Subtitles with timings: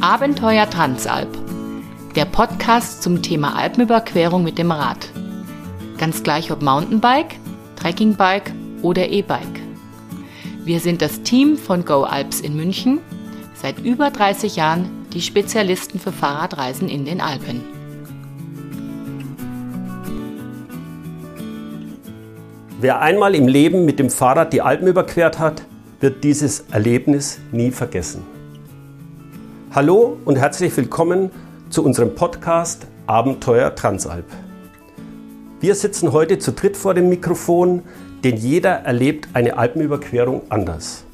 [0.00, 1.36] Abenteuer Transalp.
[2.14, 5.10] Der Podcast zum Thema Alpenüberquerung mit dem Rad.
[5.98, 7.34] Ganz gleich ob Mountainbike,
[7.74, 8.52] Trekkingbike
[8.82, 9.60] oder E-Bike.
[10.64, 13.00] Wir sind das Team von Go Alps in München,
[13.54, 17.64] seit über 30 Jahren die Spezialisten für Fahrradreisen in den Alpen.
[22.80, 25.62] Wer einmal im Leben mit dem Fahrrad die Alpen überquert hat,
[25.98, 28.37] wird dieses Erlebnis nie vergessen.
[29.70, 31.30] Hallo und herzlich willkommen
[31.68, 34.24] zu unserem Podcast Abenteuer Transalp.
[35.60, 37.82] Wir sitzen heute zu dritt vor dem Mikrofon,
[38.24, 41.04] denn jeder erlebt eine Alpenüberquerung anders.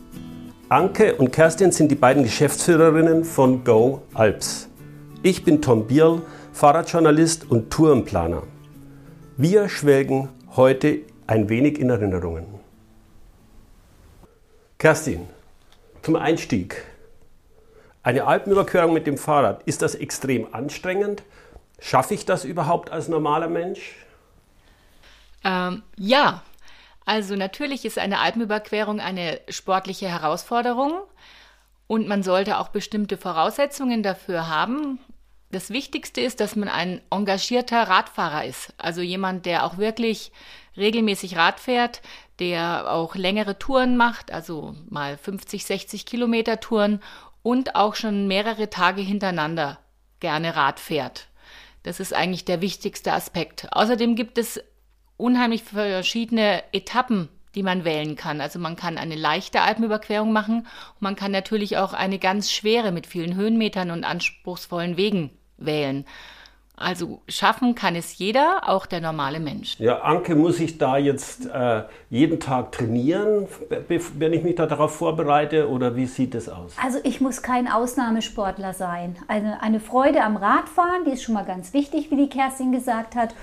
[0.68, 4.68] Anke und Kerstin sind die beiden Geschäftsführerinnen von Go Alps.
[5.24, 8.44] Ich bin Tom Bierl, Fahrradjournalist und Tourenplaner.
[9.36, 12.46] Wir schwelgen heute ein wenig in Erinnerungen.
[14.78, 15.22] Kerstin,
[16.02, 16.93] zum Einstieg.
[18.04, 21.22] Eine Alpenüberquerung mit dem Fahrrad, ist das extrem anstrengend?
[21.80, 23.94] Schaffe ich das überhaupt als normaler Mensch?
[25.42, 26.42] Ähm, ja,
[27.06, 31.00] also natürlich ist eine Alpenüberquerung eine sportliche Herausforderung
[31.86, 34.98] und man sollte auch bestimmte Voraussetzungen dafür haben.
[35.50, 40.30] Das Wichtigste ist, dass man ein engagierter Radfahrer ist, also jemand, der auch wirklich
[40.76, 42.02] regelmäßig Rad fährt,
[42.38, 47.00] der auch längere Touren macht, also mal 50, 60 Kilometer Touren
[47.44, 49.78] und auch schon mehrere Tage hintereinander
[50.18, 51.28] gerne Rad fährt.
[51.82, 53.68] Das ist eigentlich der wichtigste Aspekt.
[53.70, 54.60] Außerdem gibt es
[55.18, 58.40] unheimlich verschiedene Etappen, die man wählen kann.
[58.40, 62.92] Also man kann eine leichte Alpenüberquerung machen und man kann natürlich auch eine ganz schwere
[62.92, 66.06] mit vielen Höhenmetern und anspruchsvollen Wegen wählen.
[66.76, 69.78] Also schaffen kann es jeder, auch der normale Mensch.
[69.78, 73.46] Ja, Anke, muss ich da jetzt äh, jeden Tag trainieren,
[74.18, 76.74] wenn ich mich da darauf vorbereite oder wie sieht es aus?
[76.82, 79.16] Also ich muss kein Ausnahmesportler sein.
[79.28, 83.14] Eine, eine Freude am Radfahren, die ist schon mal ganz wichtig, wie die Kerstin gesagt
[83.14, 83.34] hat.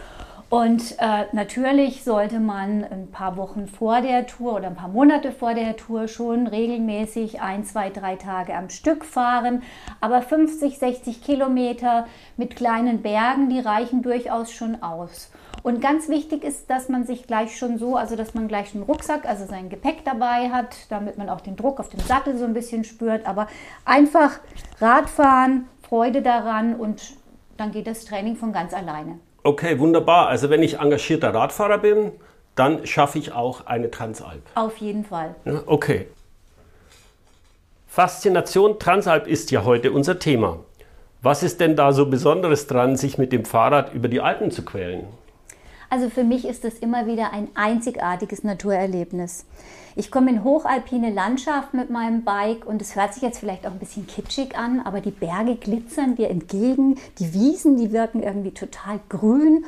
[0.51, 5.31] Und äh, natürlich sollte man ein paar Wochen vor der Tour oder ein paar Monate
[5.31, 9.63] vor der Tour schon regelmäßig ein, zwei, drei Tage am Stück fahren.
[10.01, 15.31] Aber 50, 60 Kilometer mit kleinen Bergen, die reichen durchaus schon aus.
[15.63, 18.83] Und ganz wichtig ist, dass man sich gleich schon so, also dass man gleich einen
[18.83, 22.44] Rucksack, also sein Gepäck dabei hat, damit man auch den Druck auf dem Sattel so
[22.44, 23.25] ein bisschen spürt.
[23.25, 23.47] Aber
[23.85, 24.41] einfach
[24.81, 27.13] Radfahren, Freude daran und
[27.56, 29.18] dann geht das Training von ganz alleine.
[29.44, 30.28] Okay, wunderbar.
[30.28, 32.12] Also wenn ich engagierter Radfahrer bin,
[32.56, 34.41] dann schaffe ich auch eine Transalp.
[34.56, 35.35] Auf jeden Fall.
[35.46, 36.07] Ja, okay.
[37.88, 40.59] Faszination Transalp ist ja heute unser Thema.
[41.22, 44.63] Was ist denn da so Besonderes dran, sich mit dem Fahrrad über die Alpen zu
[44.63, 45.06] quälen?
[45.90, 49.46] Also für mich ist das immer wieder ein einzigartiges Naturerlebnis.
[49.96, 53.72] Ich komme in hochalpine Landschaft mit meinem Bike und es hört sich jetzt vielleicht auch
[53.72, 58.53] ein bisschen kitschig an, aber die Berge glitzern dir entgegen, die Wiesen, die wirken irgendwie
[58.53, 59.66] total grün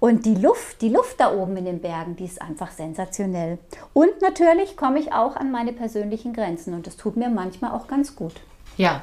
[0.00, 3.58] und die Luft, die Luft da oben in den Bergen, die ist einfach sensationell.
[3.92, 7.86] Und natürlich komme ich auch an meine persönlichen Grenzen und das tut mir manchmal auch
[7.86, 8.34] ganz gut.
[8.76, 9.02] Ja.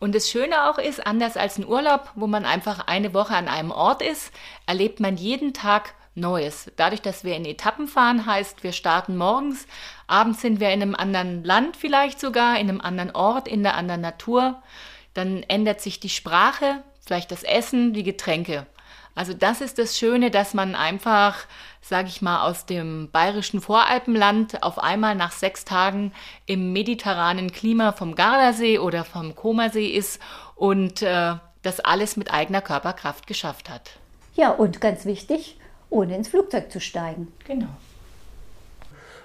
[0.00, 3.48] Und das Schöne auch ist, anders als ein Urlaub, wo man einfach eine Woche an
[3.48, 4.32] einem Ort ist,
[4.66, 6.70] erlebt man jeden Tag Neues.
[6.76, 9.66] Dadurch, dass wir in Etappen fahren, heißt, wir starten morgens,
[10.06, 13.74] abends sind wir in einem anderen Land vielleicht sogar, in einem anderen Ort, in der
[13.76, 14.62] anderen Natur.
[15.14, 18.66] Dann ändert sich die Sprache, vielleicht das Essen, die Getränke.
[19.14, 21.36] Also das ist das Schöne, dass man einfach,
[21.82, 26.12] sage ich mal, aus dem bayerischen Voralpenland auf einmal nach sechs Tagen
[26.46, 30.20] im mediterranen Klima vom Gardasee oder vom Comersee ist
[30.54, 33.90] und äh, das alles mit eigener Körperkraft geschafft hat.
[34.36, 35.56] Ja, und ganz wichtig,
[35.90, 37.28] ohne ins Flugzeug zu steigen.
[37.46, 37.68] Genau.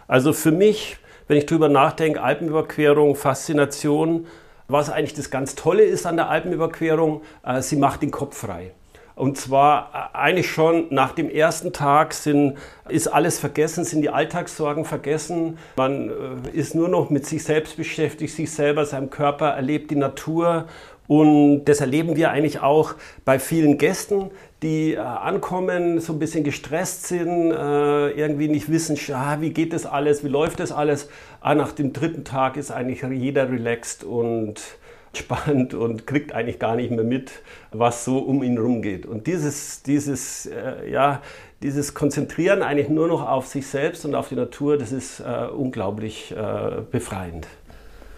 [0.07, 4.27] Also für mich, wenn ich drüber nachdenke, Alpenüberquerung, Faszination,
[4.67, 8.71] was eigentlich das ganz Tolle ist an der Alpenüberquerung, äh, sie macht den Kopf frei.
[9.15, 12.57] Und zwar äh, eigentlich schon nach dem ersten Tag sind,
[12.89, 15.57] ist alles vergessen, sind die Alltagssorgen vergessen.
[15.77, 19.95] Man äh, ist nur noch mit sich selbst beschäftigt, sich selber, seinem Körper, erlebt die
[19.95, 20.65] Natur
[21.07, 22.95] und das erleben wir eigentlich auch
[23.25, 24.31] bei vielen Gästen,
[24.63, 29.73] die äh, ankommen, so ein bisschen gestresst sind, äh, irgendwie nicht wissen, ah, wie geht
[29.73, 31.09] das alles, wie läuft das alles.
[31.41, 34.61] Ah, nach dem dritten Tag ist eigentlich jeder relaxed und
[35.13, 37.31] spannend und kriegt eigentlich gar nicht mehr mit,
[37.71, 39.05] was so um ihn herum geht.
[39.05, 41.21] Und dieses, dieses, äh, ja,
[41.61, 45.47] dieses Konzentrieren eigentlich nur noch auf sich selbst und auf die Natur, das ist äh,
[45.47, 47.47] unglaublich äh, befreiend.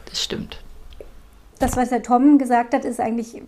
[0.10, 0.60] Das stimmt
[1.60, 3.42] das, was der Tom gesagt hat, ist eigentlich,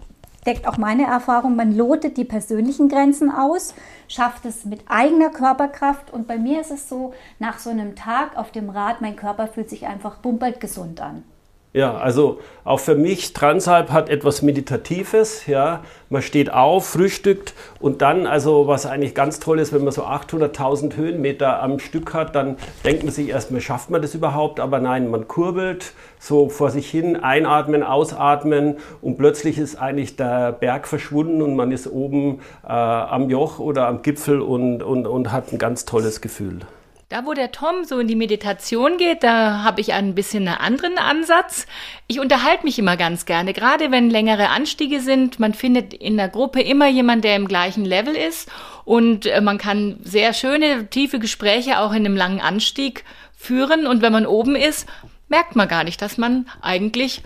[0.45, 1.55] deckt auch meine Erfahrung.
[1.55, 3.73] Man lotet die persönlichen Grenzen aus,
[4.07, 6.11] schafft es mit eigener Körperkraft.
[6.11, 9.47] Und bei mir ist es so, nach so einem Tag auf dem Rad, mein Körper
[9.47, 11.23] fühlt sich einfach bumpelt gesund an.
[11.71, 15.45] Ja, also auch für mich, Transalp hat etwas Meditatives.
[15.45, 15.81] Ja.
[16.09, 20.03] Man steht auf, frühstückt und dann, also was eigentlich ganz toll ist, wenn man so
[20.03, 24.59] 800.000 Höhenmeter am Stück hat, dann denkt man sich erstmal, schafft man das überhaupt?
[24.59, 30.51] Aber nein, man kurbelt so vor sich hin, einatmen, ausatmen und plötzlich ist eigentlich der
[30.51, 35.31] Berg verschwunden und man ist oben äh, am Joch oder am Gipfel und, und, und
[35.31, 36.61] hat ein ganz tolles Gefühl.
[37.09, 40.59] Da, wo der Tom so in die Meditation geht, da habe ich ein bisschen einen
[40.59, 41.65] anderen Ansatz.
[42.05, 45.39] Ich unterhalte mich immer ganz gerne, gerade wenn längere Anstiege sind.
[45.39, 48.47] Man findet in der Gruppe immer jemand, der im gleichen Level ist
[48.85, 53.03] und äh, man kann sehr schöne, tiefe Gespräche auch in einem langen Anstieg
[53.35, 53.87] führen.
[53.87, 54.87] Und wenn man oben ist,
[55.29, 57.23] merkt man gar nicht, dass man eigentlich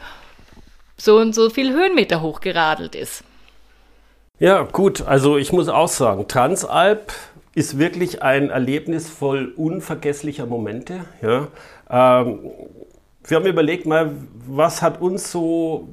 [0.95, 3.25] so und so viel Höhenmeter hochgeradelt ist.
[4.39, 7.11] Ja, gut, also ich muss auch sagen, Transalp
[7.55, 11.05] ist wirklich ein Erlebnis voll unvergesslicher Momente.
[11.21, 11.47] Ja.
[11.89, 12.39] Ähm,
[13.25, 14.11] wir haben überlegt mal,
[14.47, 15.89] was hat uns so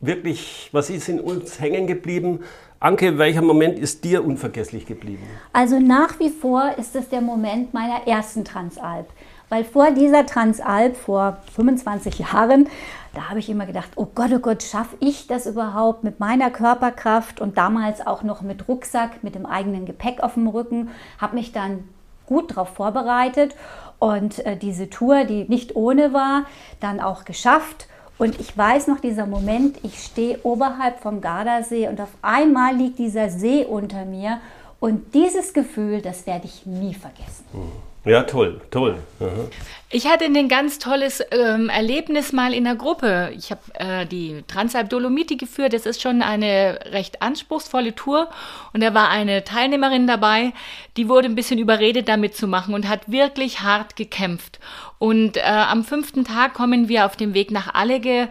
[0.00, 2.40] wirklich, was ist in uns hängen geblieben?
[2.78, 5.22] Anke, welcher Moment ist dir unvergesslich geblieben?
[5.52, 9.08] Also nach wie vor ist es der Moment meiner ersten Transalp.
[9.50, 12.68] Weil vor dieser Transalp, vor 25 Jahren,
[13.12, 16.50] da habe ich immer gedacht, oh Gott, oh Gott, schaffe ich das überhaupt mit meiner
[16.50, 21.34] Körperkraft und damals auch noch mit Rucksack, mit dem eigenen Gepäck auf dem Rücken, habe
[21.34, 21.82] mich dann
[22.26, 23.56] gut darauf vorbereitet
[23.98, 26.44] und äh, diese Tour, die nicht ohne war,
[26.78, 27.88] dann auch geschafft.
[28.18, 33.00] Und ich weiß noch dieser Moment, ich stehe oberhalb vom Gardasee und auf einmal liegt
[33.00, 34.40] dieser See unter mir
[34.78, 37.44] und dieses Gefühl, das werde ich nie vergessen.
[37.52, 37.89] Mhm.
[38.04, 38.98] Ja, toll, toll.
[39.20, 39.48] Aha.
[39.90, 43.32] Ich hatte ein ganz tolles ähm, Erlebnis mal in der Gruppe.
[43.36, 45.72] Ich habe äh, die Transalp Dolomiti geführt.
[45.72, 48.28] Das ist schon eine recht anspruchsvolle Tour.
[48.72, 50.52] Und da war eine Teilnehmerin dabei,
[50.96, 54.60] die wurde ein bisschen überredet, damit zu machen und hat wirklich hart gekämpft.
[54.98, 58.28] Und äh, am fünften Tag kommen wir auf dem Weg nach Allege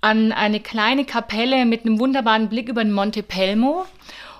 [0.00, 3.86] an eine kleine Kapelle mit einem wunderbaren Blick über den Monte Pelmo.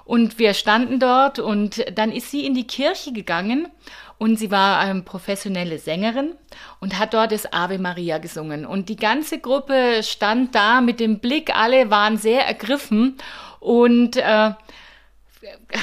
[0.08, 3.68] Und wir standen dort und dann ist sie in die Kirche gegangen
[4.16, 6.32] und sie war eine professionelle Sängerin
[6.80, 8.64] und hat dort das Ave Maria gesungen.
[8.64, 13.18] Und die ganze Gruppe stand da mit dem Blick, alle waren sehr ergriffen
[13.60, 14.52] und äh,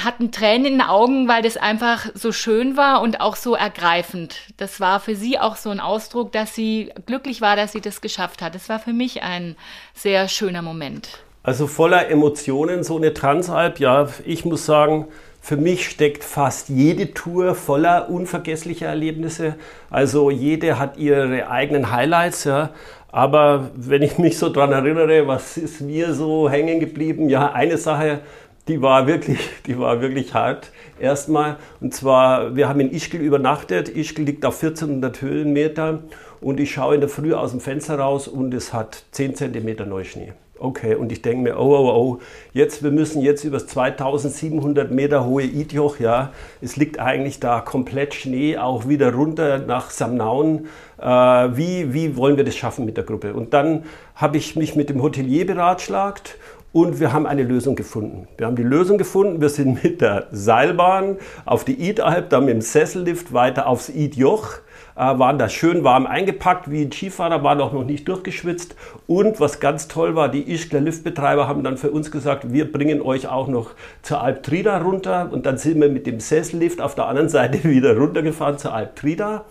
[0.04, 4.40] hatten Tränen in den Augen, weil das einfach so schön war und auch so ergreifend.
[4.56, 8.00] Das war für sie auch so ein Ausdruck, dass sie glücklich war, dass sie das
[8.00, 8.56] geschafft hat.
[8.56, 9.54] Das war für mich ein
[9.94, 11.20] sehr schöner Moment.
[11.46, 15.06] Also voller Emotionen, so eine Transalp, ja, ich muss sagen,
[15.40, 19.54] für mich steckt fast jede Tour voller unvergesslicher Erlebnisse.
[19.88, 22.70] Also jede hat ihre eigenen Highlights, ja.
[23.12, 27.28] Aber wenn ich mich so dran erinnere, was ist mir so hängen geblieben?
[27.28, 28.22] Ja, eine Sache,
[28.66, 30.72] die war wirklich, die war wirklich hart.
[30.98, 33.88] Erstmal, und zwar, wir haben in Ischgl übernachtet.
[33.88, 36.00] Ischgl liegt auf 1400 Höhenmeter
[36.40, 39.86] und ich schaue in der Früh aus dem Fenster raus und es hat 10 Zentimeter
[39.86, 40.32] Neuschnee.
[40.58, 42.18] Okay, und ich denke mir, oh, oh, oh,
[42.54, 46.32] jetzt, wir müssen jetzt über das 2700 Meter hohe Idjoch, ja,
[46.62, 50.68] es liegt eigentlich da komplett Schnee, auch wieder runter nach Samnaun.
[50.98, 53.34] Äh, wie, wie wollen wir das schaffen mit der Gruppe?
[53.34, 56.38] Und dann habe ich mich mit dem Hotelier beratschlagt
[56.72, 58.26] und wir haben eine Lösung gefunden.
[58.38, 62.54] Wir haben die Lösung gefunden, wir sind mit der Seilbahn auf die Idalp, dann mit
[62.54, 64.60] dem Sessellift weiter aufs Idjoch
[64.96, 68.74] waren da schön warm eingepackt, wie ein Skifahrer, waren auch noch nicht durchgeschwitzt.
[69.06, 73.02] Und was ganz toll war, die Ischgler Liftbetreiber haben dann für uns gesagt, wir bringen
[73.02, 73.70] euch auch noch
[74.02, 75.28] zur Alp Trida runter.
[75.30, 78.96] Und dann sind wir mit dem Sessellift auf der anderen Seite wieder runtergefahren zur Alp
[78.96, 79.44] Trida.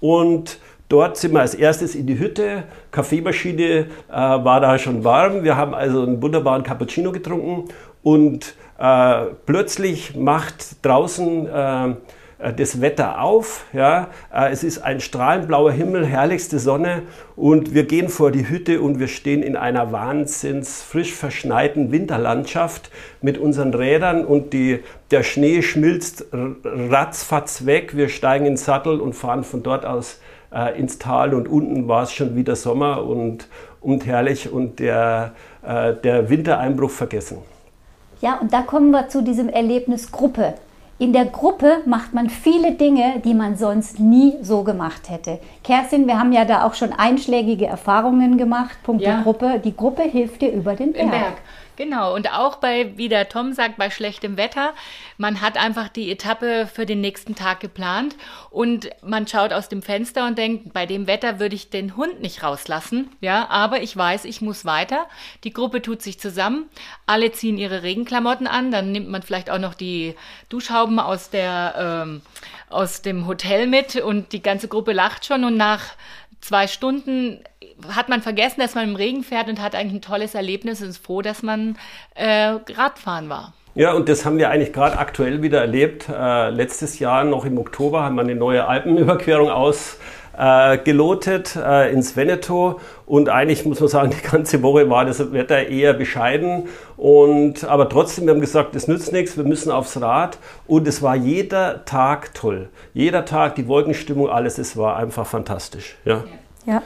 [0.00, 2.64] Und Dort sind wir als erstes in die Hütte.
[2.92, 5.44] Kaffeemaschine äh, war da schon warm.
[5.44, 7.64] Wir haben also einen wunderbaren Cappuccino getrunken
[8.02, 11.94] und äh, plötzlich macht draußen äh, äh,
[12.38, 13.64] das Wetter auf.
[13.72, 14.08] Ja.
[14.32, 17.02] Äh, es ist ein strahlend blauer Himmel, herrlichste Sonne
[17.36, 22.90] und wir gehen vor die Hütte und wir stehen in einer wahnsinns frisch verschneiten Winterlandschaft
[23.22, 24.80] mit unseren Rädern und die,
[25.10, 27.96] der Schnee schmilzt ratzfatz weg.
[27.96, 30.20] Wir steigen ins Sattel und fahren von dort aus
[30.52, 33.48] äh, ins Tal und unten war es schon wieder Sommer und,
[33.80, 35.32] und herrlich und der,
[35.66, 37.38] äh, der Wintereinbruch vergessen.
[38.20, 40.54] Ja, und da kommen wir zu diesem Erlebnis Gruppe.
[41.00, 45.38] In der Gruppe macht man viele Dinge, die man sonst nie so gemacht hätte.
[45.62, 49.22] Kerstin, wir haben ja da auch schon einschlägige Erfahrungen gemacht, Punkt ja.
[49.22, 49.60] Gruppe.
[49.64, 51.34] Die Gruppe hilft dir über den Berg.
[51.78, 54.74] Genau, und auch bei, wie der Tom sagt, bei schlechtem Wetter,
[55.16, 58.16] man hat einfach die Etappe für den nächsten Tag geplant
[58.50, 62.20] und man schaut aus dem Fenster und denkt, bei dem Wetter würde ich den Hund
[62.20, 65.06] nicht rauslassen, ja, aber ich weiß, ich muss weiter.
[65.44, 66.68] Die Gruppe tut sich zusammen,
[67.06, 70.16] alle ziehen ihre Regenklamotten an, dann nimmt man vielleicht auch noch die
[70.48, 72.22] Duschhauben aus der, ähm,
[72.70, 75.82] aus dem Hotel mit und die ganze Gruppe lacht schon und nach
[76.40, 77.40] zwei Stunden
[77.94, 80.88] hat man vergessen, dass man im Regen fährt und hat eigentlich ein tolles Erlebnis und
[80.88, 81.76] ist froh, dass man
[82.14, 83.54] äh, Radfahren war.
[83.74, 86.08] Ja, und das haben wir eigentlich gerade aktuell wieder erlebt.
[86.08, 92.16] Äh, letztes Jahr, noch im Oktober, haben wir eine neue Alpenüberquerung ausgelotet äh, äh, ins
[92.16, 92.80] Veneto.
[93.06, 96.68] Und eigentlich muss man sagen, die ganze Woche war das Wetter eher bescheiden.
[96.96, 100.38] Und, aber trotzdem, wir haben gesagt, das nützt nichts, wir müssen aufs Rad.
[100.66, 102.68] Und es war jeder Tag toll.
[102.94, 105.96] Jeder Tag, die Wolkenstimmung, alles, es war einfach fantastisch.
[106.04, 106.24] Ja.
[106.66, 106.82] ja.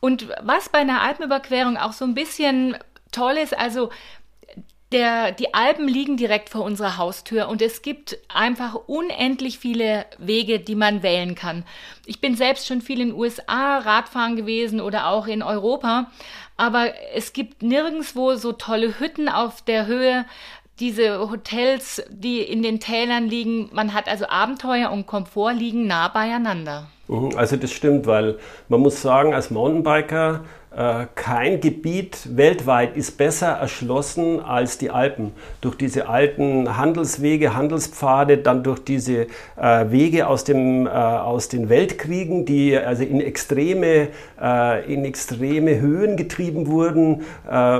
[0.00, 2.76] Und was bei einer Alpenüberquerung auch so ein bisschen
[3.12, 3.90] toll ist, also
[4.92, 10.60] der, die Alpen liegen direkt vor unserer Haustür und es gibt einfach unendlich viele Wege,
[10.60, 11.64] die man wählen kann.
[12.04, 16.10] Ich bin selbst schon viel in den USA Radfahren gewesen oder auch in Europa,
[16.56, 20.24] aber es gibt nirgendwo so tolle Hütten auf der Höhe,
[20.78, 23.70] diese Hotels, die in den Tälern liegen.
[23.72, 26.88] Man hat also Abenteuer und Komfort liegen nah beieinander.
[27.08, 28.36] Mhm, also das stimmt, weil
[28.68, 30.40] man muss sagen, als Mountainbiker
[30.76, 35.32] äh, kein Gebiet weltweit ist besser erschlossen als die Alpen.
[35.62, 41.70] Durch diese alten Handelswege, Handelspfade, dann durch diese äh, Wege aus, dem, äh, aus den
[41.70, 44.08] Weltkriegen, die also in extreme,
[44.86, 47.22] in extreme Höhen getrieben wurden.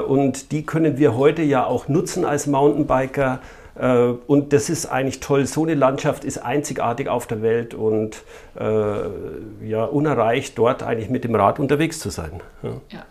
[0.08, 3.40] Und die können wir heute ja auch nutzen als Mountainbiker.
[3.78, 5.46] Äh, und das ist eigentlich toll.
[5.46, 8.22] So eine Landschaft ist einzigartig auf der Welt und
[8.58, 12.40] äh, ja, unerreicht, dort eigentlich mit dem Rad unterwegs zu sein.
[12.62, 12.70] Ja.
[12.90, 13.04] ja.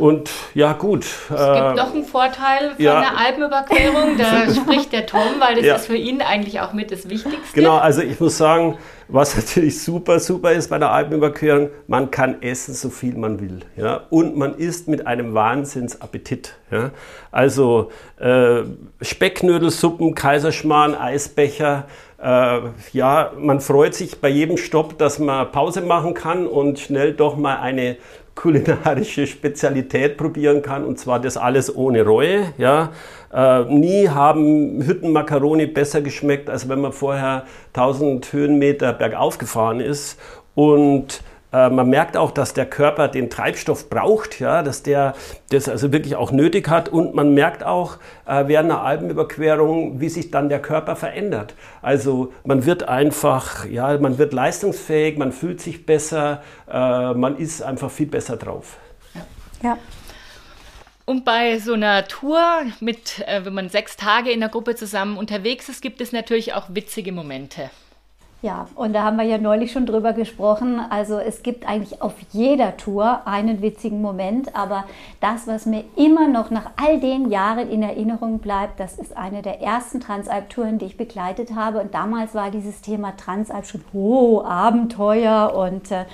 [0.00, 1.04] Und ja, gut.
[1.04, 3.00] Es gibt äh, noch einen Vorteil von ja.
[3.00, 5.74] der Alpenüberquerung, da spricht der Tom, weil das ja.
[5.76, 7.54] ist für ihn eigentlich auch mit das Wichtigste.
[7.54, 8.78] Genau, also ich muss sagen,
[9.12, 13.60] was natürlich super, super ist bei der Alpenüberquerung, man kann essen, so viel man will.
[13.76, 14.02] Ja?
[14.10, 16.54] Und man isst mit einem Wahnsinnsappetit.
[16.70, 16.90] Ja?
[17.30, 18.62] Also äh,
[19.02, 21.86] Specknödelsuppen, Kaiserschmarrn, Eisbecher.
[22.22, 22.60] Äh,
[22.92, 27.36] ja, man freut sich bei jedem Stopp, dass man Pause machen kann und schnell doch
[27.36, 27.96] mal eine
[28.34, 32.52] kulinarische Spezialität probieren kann und zwar das alles ohne Reue.
[32.58, 32.90] Ja.
[33.32, 37.44] Äh, nie haben Hüttenmakaroni besser geschmeckt, als wenn man vorher
[37.74, 40.18] 1000 Höhenmeter bergauf gefahren ist
[40.54, 45.14] und man merkt auch, dass der Körper den Treibstoff braucht, ja, dass der
[45.50, 46.88] das also wirklich auch nötig hat.
[46.88, 51.54] Und man merkt auch äh, während einer Alpenüberquerung, wie sich dann der Körper verändert.
[51.82, 57.62] Also man wird einfach, ja, man wird leistungsfähig, man fühlt sich besser, äh, man ist
[57.62, 58.76] einfach viel besser drauf.
[59.14, 59.20] Ja.
[59.70, 59.78] ja.
[61.04, 62.40] Und bei so einer Tour
[62.78, 66.54] mit, äh, wenn man sechs Tage in der Gruppe zusammen unterwegs ist, gibt es natürlich
[66.54, 67.70] auch witzige Momente.
[68.42, 70.80] Ja, und da haben wir ja neulich schon drüber gesprochen.
[70.88, 74.84] Also es gibt eigentlich auf jeder Tour einen witzigen Moment, aber
[75.20, 79.42] das, was mir immer noch nach all den Jahren in Erinnerung bleibt, das ist eine
[79.42, 81.80] der ersten Transalp-Touren, die ich begleitet habe.
[81.80, 86.06] Und damals war dieses Thema Transalp schon, oh, Abenteuer und äh,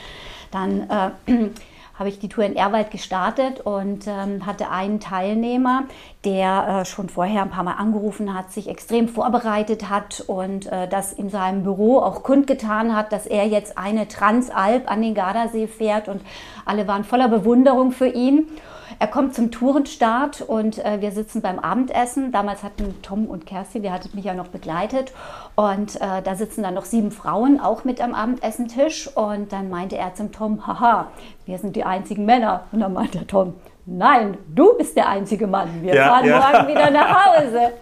[0.50, 0.90] dann...
[0.90, 1.50] Äh,
[1.98, 5.84] habe ich die Tour in Erwald gestartet und ähm, hatte einen Teilnehmer,
[6.24, 10.88] der äh, schon vorher ein paar Mal angerufen hat, sich extrem vorbereitet hat und äh,
[10.88, 15.66] das in seinem Büro auch kundgetan hat, dass er jetzt eine Transalp an den Gardasee
[15.66, 16.20] fährt und
[16.66, 18.48] alle waren voller Bewunderung für ihn.
[18.98, 22.32] Er kommt zum Tourenstart und äh, wir sitzen beim Abendessen.
[22.32, 25.12] Damals hatten Tom und Kerstin, der hatte mich ja noch begleitet.
[25.54, 29.08] Und äh, da sitzen dann noch sieben Frauen auch mit am Abendessentisch.
[29.14, 31.08] Und dann meinte er zum Tom, haha,
[31.44, 32.64] wir sind die einzigen Männer.
[32.72, 33.54] Und dann meinte der Tom,
[33.88, 35.80] Nein, du bist der einzige Mann.
[35.80, 36.38] Wir ja, fahren ja.
[36.40, 37.72] morgen wieder nach Hause.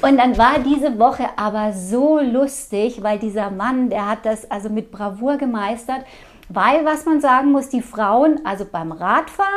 [0.00, 4.68] Und dann war diese Woche aber so lustig, weil dieser Mann, der hat das also
[4.68, 6.04] mit Bravour gemeistert.
[6.54, 9.48] Weil, was man sagen muss, die Frauen, also beim Radfahren,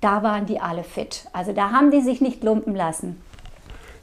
[0.00, 1.26] da waren die alle fit.
[1.32, 3.20] Also da haben die sich nicht lumpen lassen.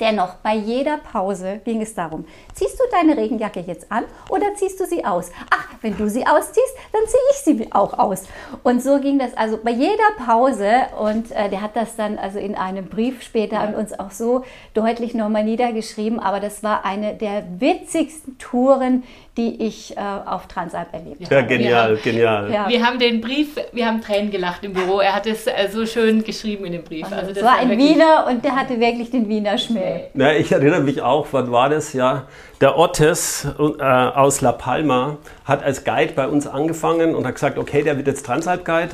[0.02, 4.80] Dennoch, bei jeder Pause ging es darum, ziehst du deine Regenjacke jetzt an oder ziehst
[4.80, 5.30] du sie aus?
[5.52, 8.24] Ach, wenn du sie ausziehst, dann ziehe ich sie auch aus.
[8.64, 12.40] Und so ging das also bei jeder Pause und äh, der hat das dann also
[12.40, 14.44] in einem Brief später an uns auch so
[14.74, 19.04] deutlich nochmal niedergeschrieben, aber das war eine der witzigsten Touren,
[19.38, 21.36] die ich äh, auf Transalp erlebt habe.
[21.36, 22.52] Ja, genial, haben, genial.
[22.52, 22.68] Ja.
[22.68, 25.00] Wir haben den Brief, wir haben Tränen gelacht im Büro.
[25.00, 27.06] Er hat es äh, so schön geschrieben in dem Brief.
[27.06, 30.10] Also, also das war ein Wiener und der hatte wirklich den Wiener Schmäh.
[30.16, 31.94] Ja, ich erinnere mich auch, wann war das?
[31.94, 32.28] Ja,
[32.60, 37.58] der Ottes äh, aus La Palma hat als Guide bei uns angefangen und hat gesagt,
[37.58, 38.92] okay, der wird jetzt Transalp Guide.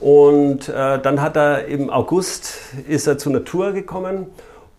[0.00, 4.26] Und äh, dann hat er im August ist er zu einer Tour gekommen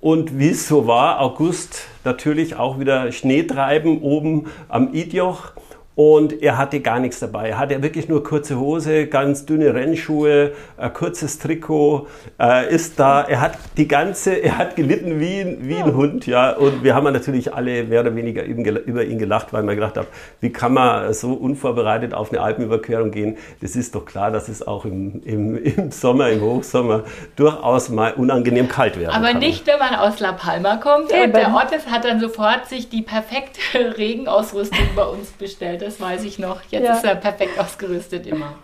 [0.01, 5.51] und wie es so war, August natürlich auch wieder Schnee treiben oben am Idjoch.
[5.99, 7.49] Und er hatte gar nichts dabei.
[7.49, 12.07] Er hatte wirklich nur kurze Hose, ganz dünne Rennschuhe, ein kurzes Trikot,
[12.39, 16.51] äh, ist da, er hat die ganze, er hat gelitten wie, wie ein Hund, ja.
[16.51, 20.07] Und wir haben natürlich alle mehr oder weniger über ihn gelacht, weil man gedacht hat,
[20.39, 23.37] wie kann man so unvorbereitet auf eine Alpenüberquerung gehen?
[23.59, 27.03] Das ist doch klar, dass es auch im, im, im Sommer, im Hochsommer
[27.35, 29.39] durchaus mal unangenehm kalt werden Aber kann.
[29.39, 31.11] nicht, wenn man aus La Palma kommt.
[31.11, 31.25] Eben.
[31.25, 33.59] Und der Ottes hat dann sofort sich die perfekte
[33.97, 36.61] Regenausrüstung bei uns bestellt das weiß ich noch.
[36.69, 36.93] Jetzt ja.
[36.93, 38.55] ist er perfekt ausgerüstet immer.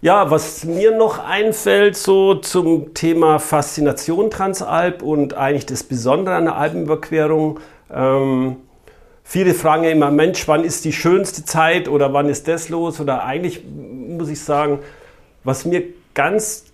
[0.00, 6.44] Ja, was mir noch einfällt, so zum Thema Faszination Transalp und eigentlich das Besondere an
[6.44, 7.60] der Alpenüberquerung.
[7.92, 8.56] Ähm,
[9.24, 13.00] viele fragen ja immer, Mensch, wann ist die schönste Zeit oder wann ist das los?
[13.00, 14.80] Oder eigentlich muss ich sagen,
[15.44, 16.64] was mir ganz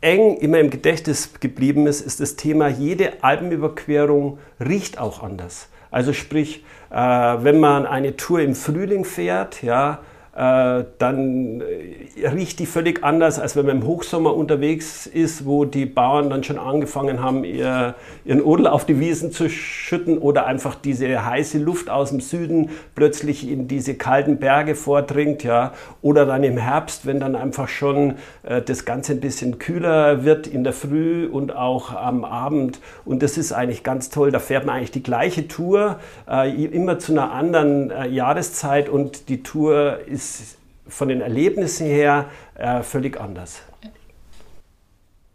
[0.00, 5.68] eng immer im Gedächtnis geblieben ist, ist das Thema, jede Alpenüberquerung riecht auch anders.
[5.90, 10.00] Also sprich, äh, wenn man eine Tour im Frühling fährt, ja,
[10.38, 15.84] dann äh, riecht die völlig anders, als wenn man im Hochsommer unterwegs ist, wo die
[15.84, 20.76] Bauern dann schon angefangen haben, ihr, ihren Odel auf die Wiesen zu schütten oder einfach
[20.76, 26.44] diese heiße Luft aus dem Süden plötzlich in diese kalten Berge vordringt, ja, oder dann
[26.44, 28.14] im Herbst, wenn dann einfach schon
[28.44, 32.78] äh, das Ganze ein bisschen kühler wird in der Früh und auch am Abend.
[33.04, 35.98] Und das ist eigentlich ganz toll, da fährt man eigentlich die gleiche Tour,
[36.30, 40.58] äh, immer zu einer anderen äh, Jahreszeit und die Tour ist ist
[40.88, 43.62] von den Erlebnissen her äh, völlig anders.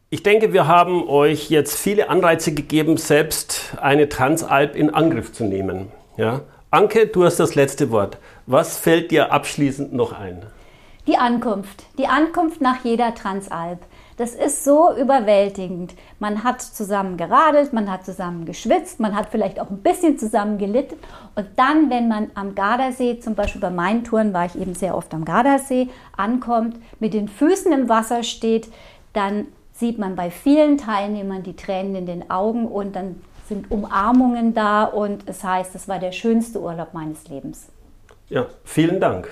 [0.09, 5.43] Ich denke, wir haben euch jetzt viele Anreize gegeben, selbst eine Transalp in Angriff zu
[5.43, 5.91] nehmen.
[6.17, 6.41] Ja?
[6.69, 8.17] Anke, du hast das letzte Wort.
[8.45, 10.43] Was fällt dir abschließend noch ein?
[11.07, 11.83] Die Ankunft.
[11.97, 13.79] Die Ankunft nach jeder Transalp.
[14.17, 15.96] Das ist so überwältigend.
[16.20, 20.58] Man hat zusammen geradelt, man hat zusammen geschwitzt, man hat vielleicht auch ein bisschen zusammen
[20.58, 20.98] gelitten.
[21.36, 24.96] Und dann, wenn man am Gardasee, zum Beispiel bei meinen Touren war ich eben sehr
[24.96, 28.70] oft am Gardasee, ankommt, mit den Füßen im Wasser steht,
[29.13, 34.53] dann sieht man bei vielen Teilnehmern die Tränen in den Augen und dann sind Umarmungen
[34.53, 37.67] da und es heißt, es war der schönste Urlaub meines Lebens.
[38.29, 39.29] Ja, vielen Dank.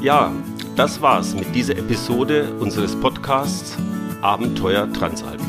[0.00, 0.32] Ja,
[0.76, 3.78] das war's mit dieser Episode unseres Podcasts
[4.20, 5.46] Abenteuer Transalpen.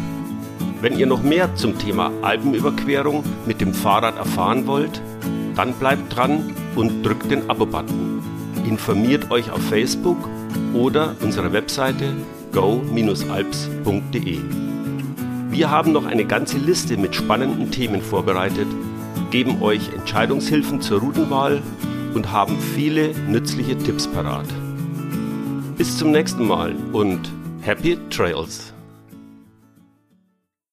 [0.80, 5.02] Wenn ihr noch mehr zum Thema Alpenüberquerung mit dem Fahrrad erfahren wollt,
[5.56, 8.22] dann bleibt dran und drückt den Abo-Button.
[8.66, 10.18] Informiert euch auf Facebook
[10.74, 12.14] oder unserer Webseite
[12.54, 14.40] go-alps.de.
[15.50, 18.68] Wir haben noch eine ganze Liste mit spannenden Themen vorbereitet,
[19.32, 21.62] geben euch Entscheidungshilfen zur Routenwahl
[22.14, 24.48] und haben viele nützliche Tipps parat.
[25.78, 28.74] Bis zum nächsten Mal und Happy Trails!